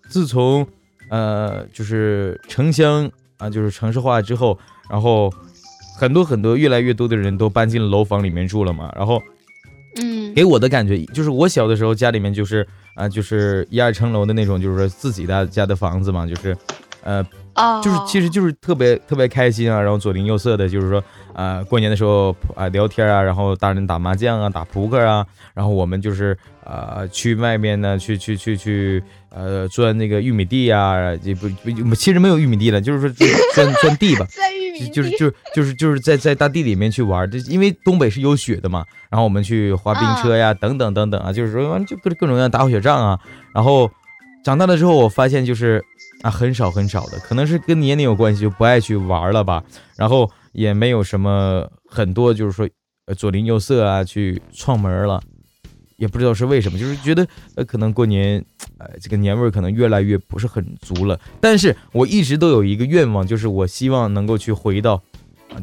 [0.09, 0.67] 自从
[1.11, 4.59] 呃就是城乡啊，就是城市化之后，
[4.90, 5.33] 然后
[5.99, 9.23] 很多很多越来越多的人都搬进了楼房里面住了嘛，然后。
[9.99, 16.55] 嗯，给我的感觉就是，我小的时候家里面就是啊、就是一二层楼的那种，就是说自己的家的房子嘛，就是，
[17.03, 21.03] 呃，哦，就是其实就是特别特别开心啊，然后左邻右舍的，就是说
[21.37, 31.46] 啊、过年的时候啊、聊天啊，然后大人打麻将啊，打扑克啊，然后我们就是啊、去外面呢，去去去去呃钻那个玉米地啊，也不
[31.85, 33.09] 不其实没有玉米地了，就是说
[33.55, 43.20] 钻钻地吧， 在玉米地就是就是就是就是在在大地里面去玩儿，这因为东北是有雪的嘛，然后我们去滑冰车呀，等等等等啊，就是说就各各种各样打火雪仗啊。
[43.53, 43.90] 然后
[44.42, 45.85] 长大了之后，我发现就是
[46.22, 49.62] 啊很少很少的，可能是跟年龄有关系，就不爱去玩了吧。
[49.96, 52.66] 然后也没有什么很多就是说
[53.07, 55.23] 呃左邻右舍啊去串门了，
[55.99, 58.42] 也不知道是为什么，就是觉得呃可能过年
[58.79, 61.21] 呃这个年味可能越来越不是很足了。
[61.40, 65.03] 但是我一直都有一个愿望，就是我希望能够去回到，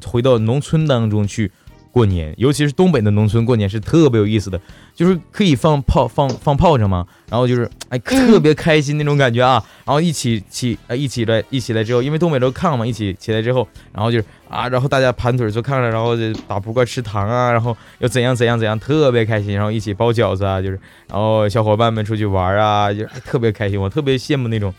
[0.06, 1.52] 回到农村当中去
[1.94, 4.60] 过年，尤其是东北的农村过年是特别有意思的，
[4.96, 24.74] 就是可以放炮放放炮仗嘛，然后就是哎特别开心那种感觉啊，然后一起起啊一起来一起来之后，因为东北都炕嘛，一起起来之后，然后就是啊，然后大家盘腿坐炕上，然后就打扑克吃糖啊，然后又怎样怎样怎样，特别开心，然后一起包饺子啊，就是然后小伙伴们出去玩啊，就哎特别开心，我特别羡慕那种。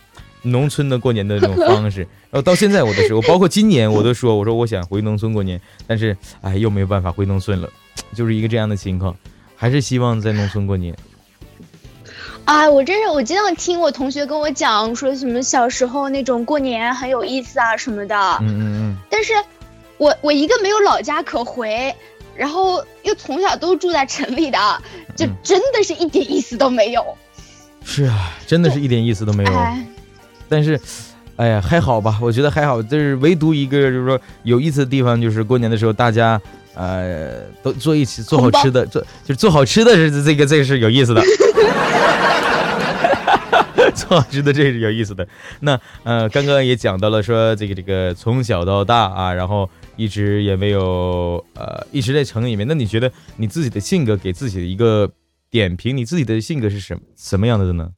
[0.44, 7.68] 农村的过年的那种方式， 然后到现在我都是，我包括今年我都说，我说我想回农村过年，但是哎又没有办法回农村了，
[8.14, 9.14] 就是一个这样的情况，
[9.56, 10.94] 还是希望在农村过年。
[12.44, 19.32] 哎，我真是我经常听我同学跟我讲说什么小时候那种过年很有意思啊什么的，嗯嗯嗯但是
[19.96, 21.94] 我我一个没有老家可回，
[22.36, 24.58] 然后又从小都住在城里的，
[25.16, 27.02] 就嗯真的是一点意思都没有。
[27.80, 29.54] 嗯，是啊，真的是一点意思都没有。
[29.54, 29.86] 哎，
[30.54, 30.80] 但是，
[31.34, 32.80] 哎呀，还好吧，我觉得还好。
[32.80, 36.40] 就是唯独一个就是说有意思的地方，就是过年的时候大家
[36.74, 41.20] 呃都坐一起做好吃的，做就是做好吃的是这个这个是有意思的。
[43.94, 45.26] 做好吃的这是有意思的。
[45.60, 52.66] 那呃，刚刚也讲到了说这个这个从小到大啊，然后一直也没有呃一直在城里面。
[52.68, 55.10] 那你觉得你自己的性格给自己的一个
[55.50, 57.88] 点评，你自己的性格是什什么样的呢？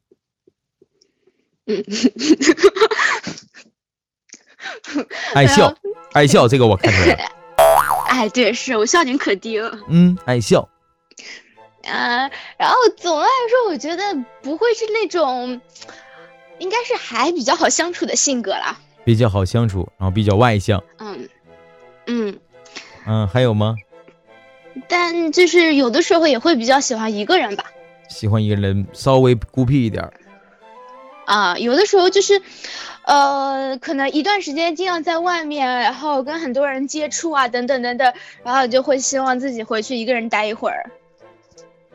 [5.33, 5.75] 爱笑，
[6.13, 7.23] 爱笑，这个我看出来了。
[8.09, 9.77] 哎，对，是我笑点可低了。
[9.89, 10.69] 嗯，爱笑。
[11.83, 14.03] 啊、然后总的来说，我觉得
[14.41, 15.61] 不会是那种，
[16.59, 18.77] 应该是还比较好相处的性格啦。
[19.05, 20.83] 比较好相处，然后比较外向。
[20.97, 21.29] 嗯
[22.07, 22.39] 嗯，
[23.05, 23.75] 嗯，还有吗？
[24.87, 27.65] 但就是有的时候也会比较喜欢一个人吧。
[28.09, 30.13] 喜欢一个人稍微孤僻一点儿。
[31.27, 32.41] 啊，有的时候就是，
[33.03, 38.13] 呃，可能一段时间经常在外面，然后跟很多人接触啊，等等等等，
[38.43, 40.89] 然后就会希望自己回去一个人待一会儿。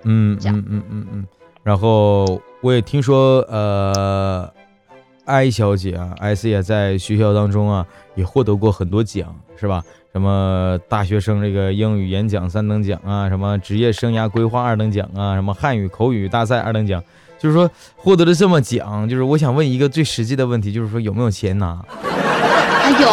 [0.02, 1.26] 嗯嗯嗯嗯嗯。
[1.62, 4.52] 然后我也听说，呃，
[5.24, 9.82] 艾小姐啊，艾斯也在学校当中啊，也获得过很多奖，是吧？
[10.12, 17.02] 什么大学生这个英语演讲三等奖啊，什么职业生涯规划二等奖啊，什么汉语口语大赛二等奖，
[17.42, 21.84] 就是说获得了这么奖，就是我想问一个最实际的问题，就是说有没有钱拿啊，
[23.00, 23.08] 有，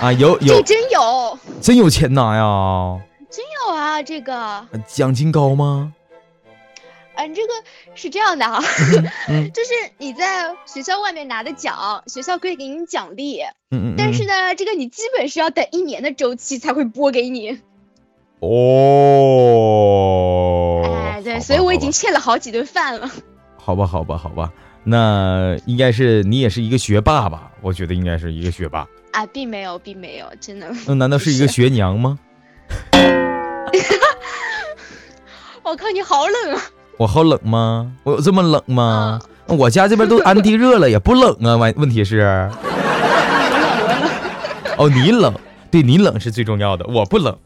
[0.00, 0.12] 啊？
[0.12, 3.00] 有有这真有，真有钱拿呀？
[3.28, 5.92] 真有啊，这个，奖金高吗？
[7.16, 7.52] 嗯，这个
[7.96, 8.62] 是这样的啊，
[9.28, 13.40] 嗯 就是你在学校外面拿的奖，学校可以给你奖励，
[13.72, 13.94] 嗯嗯。
[13.98, 17.58] 但是呢，这个你基本是要等一年的周期才会拨给你。
[18.38, 18.52] 哦，
[20.84, 23.10] 哎，对，所以我已经欠了好几顿饭了。
[23.68, 24.50] 好吧，好吧，好吧，
[24.82, 27.50] 那应该是你也是一个学霸吧？
[27.60, 28.88] 我觉得应该是一个学霸。
[29.12, 30.66] 啊，并没有，并没有，真的。
[30.86, 32.18] 那难道是一个学娘吗？
[35.62, 36.62] 我靠，你好冷啊！
[36.96, 37.92] 我好冷吗？
[38.04, 39.20] 我有这么冷吗？
[39.44, 41.58] 我家这边都安地热了，也不冷啊。
[41.58, 42.50] 问问题是，
[44.78, 45.34] 哦，你冷，
[45.70, 47.36] 对你冷是最重要的，我不冷。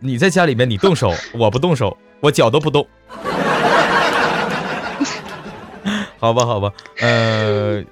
[0.00, 2.84] 你在家里面你动手，我不动手，我脚都不动。
[6.18, 7.82] 好吧，好吧，呃，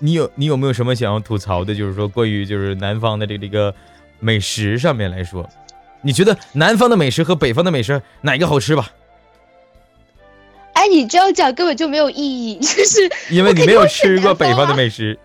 [0.00, 1.74] 你有你有没有什么想要吐槽的？
[1.74, 3.74] 就是说关于就是南方的这个这个
[4.20, 5.48] 美食上面来说，
[6.02, 8.90] 你觉得南方的美食和北方的美食哪个好吃吧？
[10.74, 14.84] 哎，你这样讲根本就没有意义， 就是因为你没有吃过北方的美。
[14.84, 15.18] 美食。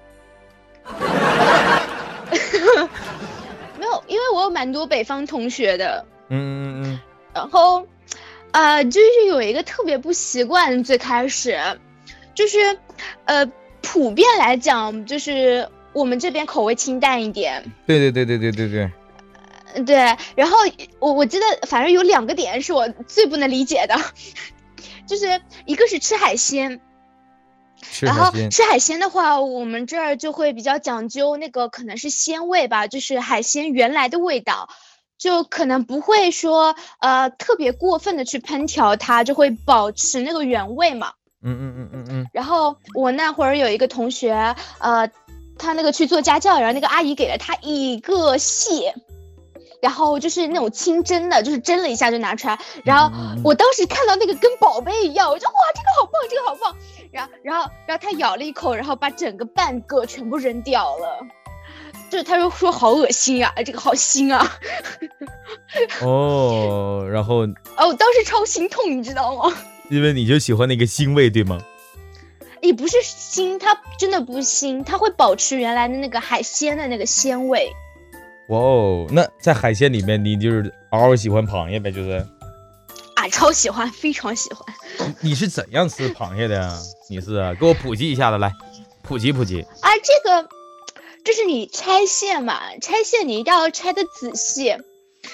[3.78, 7.00] 没有，因为我有蛮多北方同学的，嗯嗯
[7.34, 7.86] 然后，
[8.52, 11.58] 呃，就是有一个特别不习惯，最开始，
[12.34, 12.78] 就是，
[13.26, 13.46] 呃，
[13.82, 18.92] 普遍来讲，就是我们这边口味清淡一点，嗯，对对对对对对对，
[19.74, 20.18] 呃对。
[20.36, 20.58] 然后
[21.00, 23.96] 我我记得，反正有两个点是我最不能理解的，
[25.06, 26.80] 就是一个是吃海鲜，
[28.02, 28.50] 然后吃海鲜。
[28.50, 34.70] 吃海鲜的话，我们这儿就会比较讲究那个可能是鲜味吧，就是海鲜原来的味道，
[35.18, 41.14] 就可能不会说呃特别过分的去烹调它，就会保持那个原味嘛。
[41.44, 45.10] 嗯嗯嗯嗯嗯，然后我那会儿有一个同学，呃，
[45.58, 48.94] 他那个去做家教，然后那个阿姨给了他一个蟹。
[49.82, 52.60] 然后就是那种清蒸的，就是蒸了一下就拿出来。
[52.86, 53.12] 然后
[53.44, 56.78] 我当时看到那个跟宝贝一样，我就哇，这个好棒，这个好棒。
[57.12, 61.26] 然后，然后，然后他咬了一口，然后把整个半个全部扔掉了。
[62.12, 64.48] 就是他说说好恶心啊，这个好腥啊。
[66.04, 67.38] 哦，然后
[67.76, 69.52] 哦，我当时超心痛，你知道吗？
[69.92, 71.62] 因为你就喜欢那个腥味，对吗？
[72.62, 77.70] 也不是腥，它真的不腥，它会保持原来的那个海鲜的那个鲜味。
[78.48, 81.92] 哇哦，那在海鲜里面，你就是嗷嗷喜欢螃蟹呗？
[81.92, 82.26] 就是
[83.16, 84.74] 啊，超喜欢，非常喜欢。
[85.20, 86.74] 你是怎样吃螃蟹的呀？
[87.10, 88.50] 你是啊，给我普及一下子来，
[89.02, 89.62] 普及普及。
[89.82, 90.48] 啊，这个
[91.26, 94.78] 就是你拆蟹嘛，拆蟹你一定要拆的仔细，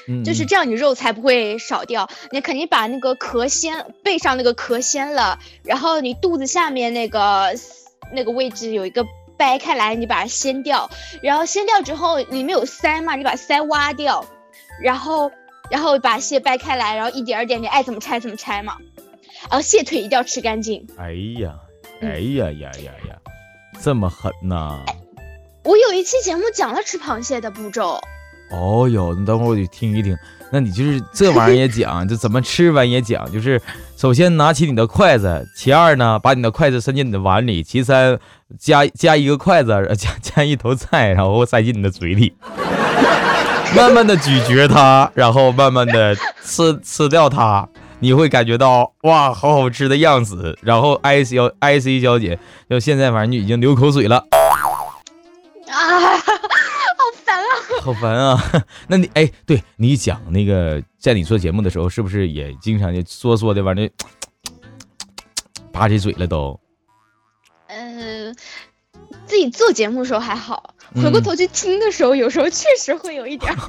[0.07, 2.09] 嗯，就是这样，你肉才不会少掉。
[2.31, 7.53] 你肯定把那个壳掀，背上那个壳掀了，然后你肚子下面那个
[8.13, 9.05] 那个位置有一个
[9.37, 10.89] 掰开来，你把它掀掉，
[11.21, 14.25] 然后掀掉之后里面有鳃嘛，你把鳃挖掉，
[14.81, 15.31] 然后
[15.69, 18.77] 然后把蟹掰开来，然后一点儿点你爱怎么拆怎么拆嘛。
[19.49, 20.85] 然后蟹腿一定要吃干净。
[20.97, 21.55] 哎呀，
[22.01, 23.15] 嗯哎呀呀呀呀，
[23.81, 24.83] 这么狠呐！
[25.63, 28.01] 我有一期节目讲了吃螃蟹的步骤。
[28.51, 30.17] 哦哟，你等会儿我得听一听。
[30.49, 33.61] 那你就是这玩意儿也讲，就怎么吃完也讲，就是
[33.97, 38.17] 首先拿起你的筷子，其二呢，把你的筷子伸进你的碗里，其三
[38.57, 42.33] 加加一个筷子，呃加加一头菜，然后塞进你的嘴里，
[43.75, 47.67] 慢慢的咀嚼它，然后慢慢的吃吃掉它，
[47.99, 50.57] 你会感觉到哇，好好吃的样子。
[50.61, 54.15] 然后 I C 小 I C 小姐就现在反正就已经流口水了。
[54.17, 54.85] 啊，好
[57.37, 57.55] 烦啊！
[57.81, 58.63] 好烦啊！
[58.87, 63.89] 那你哎，对你讲那个，在你做节目的时候，是不是也经常就嗦嗦的完了，
[65.71, 66.59] 吧唧嘴了都？
[67.67, 68.33] 呃、
[69.25, 73.53] 自己做节目的时候还好，嗯回过头去听的时候，有时候确实会有一点。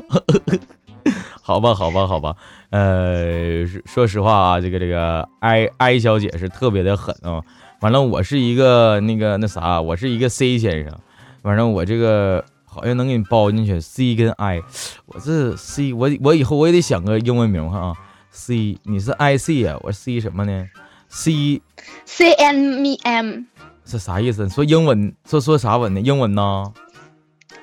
[1.42, 2.37] 好吧，好吧，好吧。
[2.70, 7.42] 呃，说实话啊，这个这个 I I 小姐是特别的狠啊。
[7.81, 11.00] 完了，我是一个那个那啥，我是一个 C 先生。
[11.42, 14.62] 反正我这个好像能给你包进去 C 跟 I，
[15.07, 17.94] 我这 C，我我以后我也得想个英文名哈啊。
[18.31, 20.66] C，你是 I C 啊，我 C 什么呢
[21.09, 21.62] ？C
[22.04, 23.40] C N M M
[23.85, 24.44] 是啥意思？
[24.44, 26.00] 你说英文，说说啥文呢？
[26.00, 26.72] 英文呢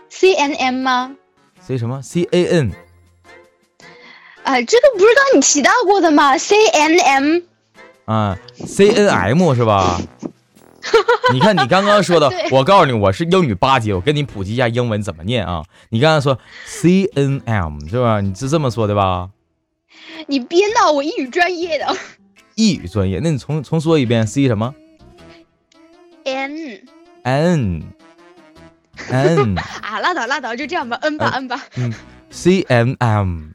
[0.10, 1.16] C N M 吗
[1.62, 2.72] ？？C 什么？C A N
[4.44, 7.40] 啊、这个不是刚你提到过的吗？C N M
[8.06, 10.00] 啊，C N M 是吧？
[11.34, 15.64] 你看你刚刚说的，我告诉你，我是英语八级，我跟你普及一下英文怎么念啊。
[15.90, 18.22] 你刚刚说 C N M 是吧？
[18.22, 19.30] 你是这么说的吧？
[20.28, 21.96] 你别闹，我英语专业的。
[22.56, 24.74] 英语专业，那你重重说一遍 C 什么
[26.24, 26.82] N
[27.24, 27.84] N
[29.10, 31.62] N 啊，拉倒拉倒，就这样吧，N 吧嗯 N 吧。
[32.30, 33.50] C N M，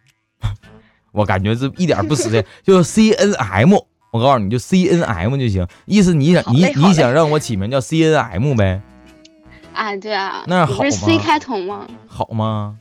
[1.12, 3.74] 我感觉这一点不实在， 就是 C N M。
[4.10, 8.80] 我告诉你，就 C N M 就行，意思你想你你想让我起名叫 C N M 呗？
[9.72, 11.86] 啊，对啊，那好不是 C 吗开头吗？
[12.08, 12.76] 好吗？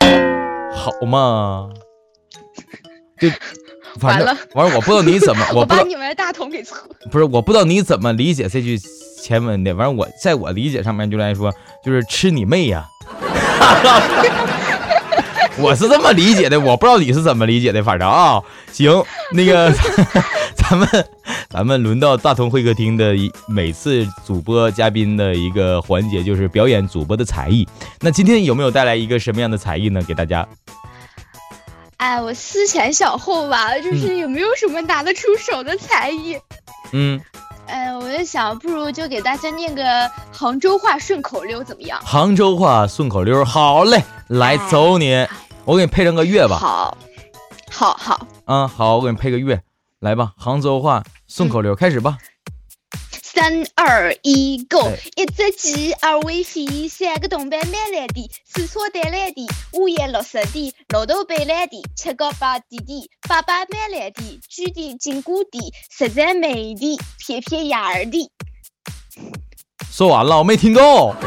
[0.74, 1.68] 好吗？
[3.20, 3.28] 就
[4.00, 6.78] 反正完了完了，我不知道你怎么，我把你们的大同给错。
[7.10, 8.78] 不是，我不知道你怎么理解这句
[9.22, 9.74] 前文的。
[9.76, 11.52] 反正我在我理解上面就来说，
[11.84, 12.88] 就是吃你妹呀、
[15.58, 17.82] 我是这么理解的，我不知道你是怎么理解的。
[17.82, 18.42] 反正啊，
[18.72, 19.70] 行，那个
[20.56, 20.88] 咱们
[21.50, 27.68] 咱们轮到大同会客厅的一每次主播嘉宾的一个环节，就是表演主播的才艺。
[28.00, 30.02] 那今天有没有带来一个什么样的才艺呢？
[30.02, 30.46] 给大家？
[31.98, 36.36] 哎，我思前想后吧，就是有没有什么拿得出手的才艺？
[36.92, 37.20] 嗯，
[37.66, 42.00] 哎，我就想，不如就给大家念个杭州话顺口溜，怎么样？
[42.04, 45.28] 杭州话顺口溜，好嘞，来哎走你，
[45.66, 46.56] 我给你配上个乐吧。
[46.58, 46.96] 好，
[47.70, 48.26] 好，好。
[48.46, 49.60] 嗯，好，我给你配个乐，
[50.00, 52.16] 来吧，杭州话顺口溜，开始吧。
[53.22, 54.88] 三二一，Go！
[54.88, 68.30] 哎一只鸡，二尾飞，三个铜板买来的，四车带来的，五颜六色的，六头背来的，七个八弟弟，爸爸买来的，举的金鼓的，实在美的，撇撇眼儿的。
[69.90, 71.14] 说完了，我没听够。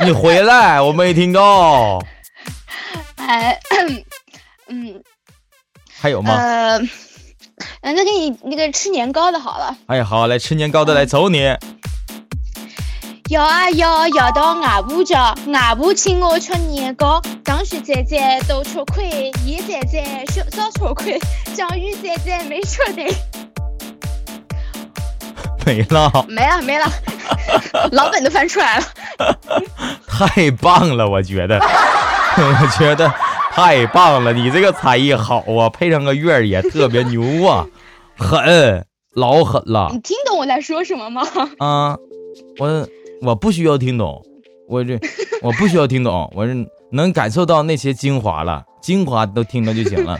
[0.00, 2.02] 你回来，我没听到。
[3.16, 3.58] 哎，
[4.68, 5.02] 嗯，
[6.00, 6.34] 还有吗？
[6.34, 6.78] 呃，
[7.82, 9.76] 呃那给你那个吃年糕的好了。
[9.86, 11.54] 哎呀，好，来吃年糕的，来走你。
[13.28, 17.22] 摇啊摇，摇到外婆家，外婆请我吃年糕。
[17.44, 21.18] 张旭仔仔都吃亏，叶仔仔少少吃亏，
[21.54, 23.14] 江鱼仔仔没吃对。
[25.64, 26.86] 没了，没了没了，
[27.92, 28.84] 老本都翻出来了。
[30.08, 31.58] 太棒了，我觉得，
[32.36, 33.12] 我觉得
[33.52, 37.66] 太棒了，你这个才艺好啊，配上个乐儿也特别牛啊，
[38.16, 38.84] 狠，
[39.14, 41.22] 老狠了你听懂我在说什么吗？
[41.58, 41.96] 啊！
[42.58, 42.88] 我
[43.22, 44.22] 我不需要听懂，
[44.68, 44.98] 我这
[45.42, 50.18] 我不需要听懂，我是能感受到那些精华了，精华都听到就行了，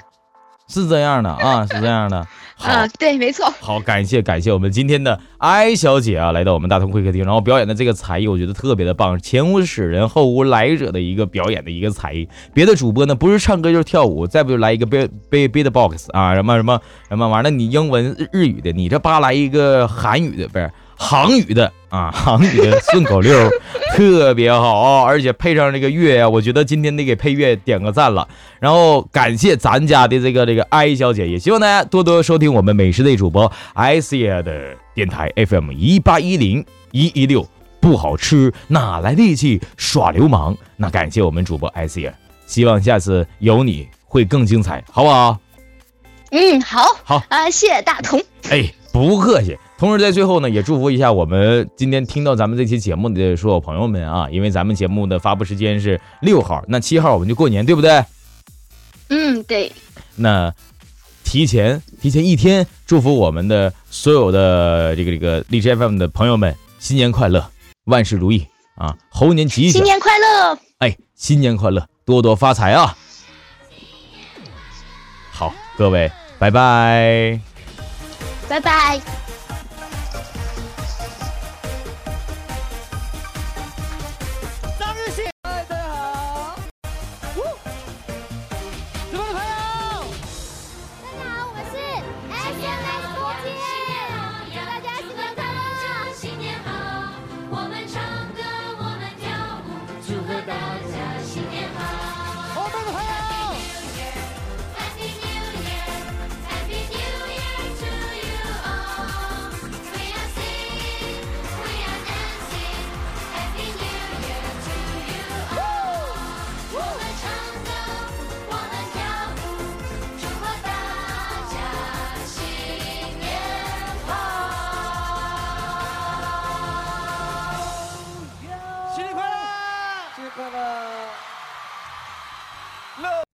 [0.68, 2.26] 是这样的啊，是这样的。
[2.62, 3.52] 好，啊，对，没错。
[3.58, 12.28] 好，感谢感谢我们今天的艾小姐啊，来到我们大同会客厅，然后表演的这个才艺，我觉得特别的棒，前无史人后无来者的一个表演的一个才艺。
[12.54, 23.34] 别的主播呢，不是唱歌就是跳舞，再不就来一个 beat beat beatbox 啊，什么什么什么完了，你英文日日语的，你这叭来一个韩语的，不是杭语的啊，杭语的顺口溜，
[23.95, 28.26] 特别好啊，而且配上这个乐呀、我觉得今天得给配乐点个赞了。
[28.61, 37.47] 然后感谢咱家的这个这个艾小姐，也希望大家多多收听我们美食类主播艾斯亚的电台 FM 一八一零一一六，
[37.80, 40.57] 不好吃哪来力气耍流氓？
[40.76, 42.12] 那感谢我们主播艾斯亚，
[42.47, 45.38] 希望下次有你会更精彩，好不好？
[46.30, 48.18] 嗯，好，好啊，谢谢大同。
[48.49, 49.59] 哎，不客气。
[49.78, 58.05] 同时在最后呢，也祝福一下我们今天听到咱们这期节目的所有朋友们啊，因为咱们节目的发布时间是六号，那七号我们就过年，对不对？
[59.09, 59.72] 嗯，对，
[60.14, 60.55] 那
[61.24, 67.45] 提前提前一天祝福我们的所有的这个这个荔枝 FM 的朋友们新年快乐，
[67.84, 70.59] 万事如意啊，猴年吉祥，新年快乐。
[70.78, 72.97] 哎，新年快乐，多多发财啊！
[75.30, 77.51] 好，各位，拜拜。
[78.53, 79.32] 拜拜。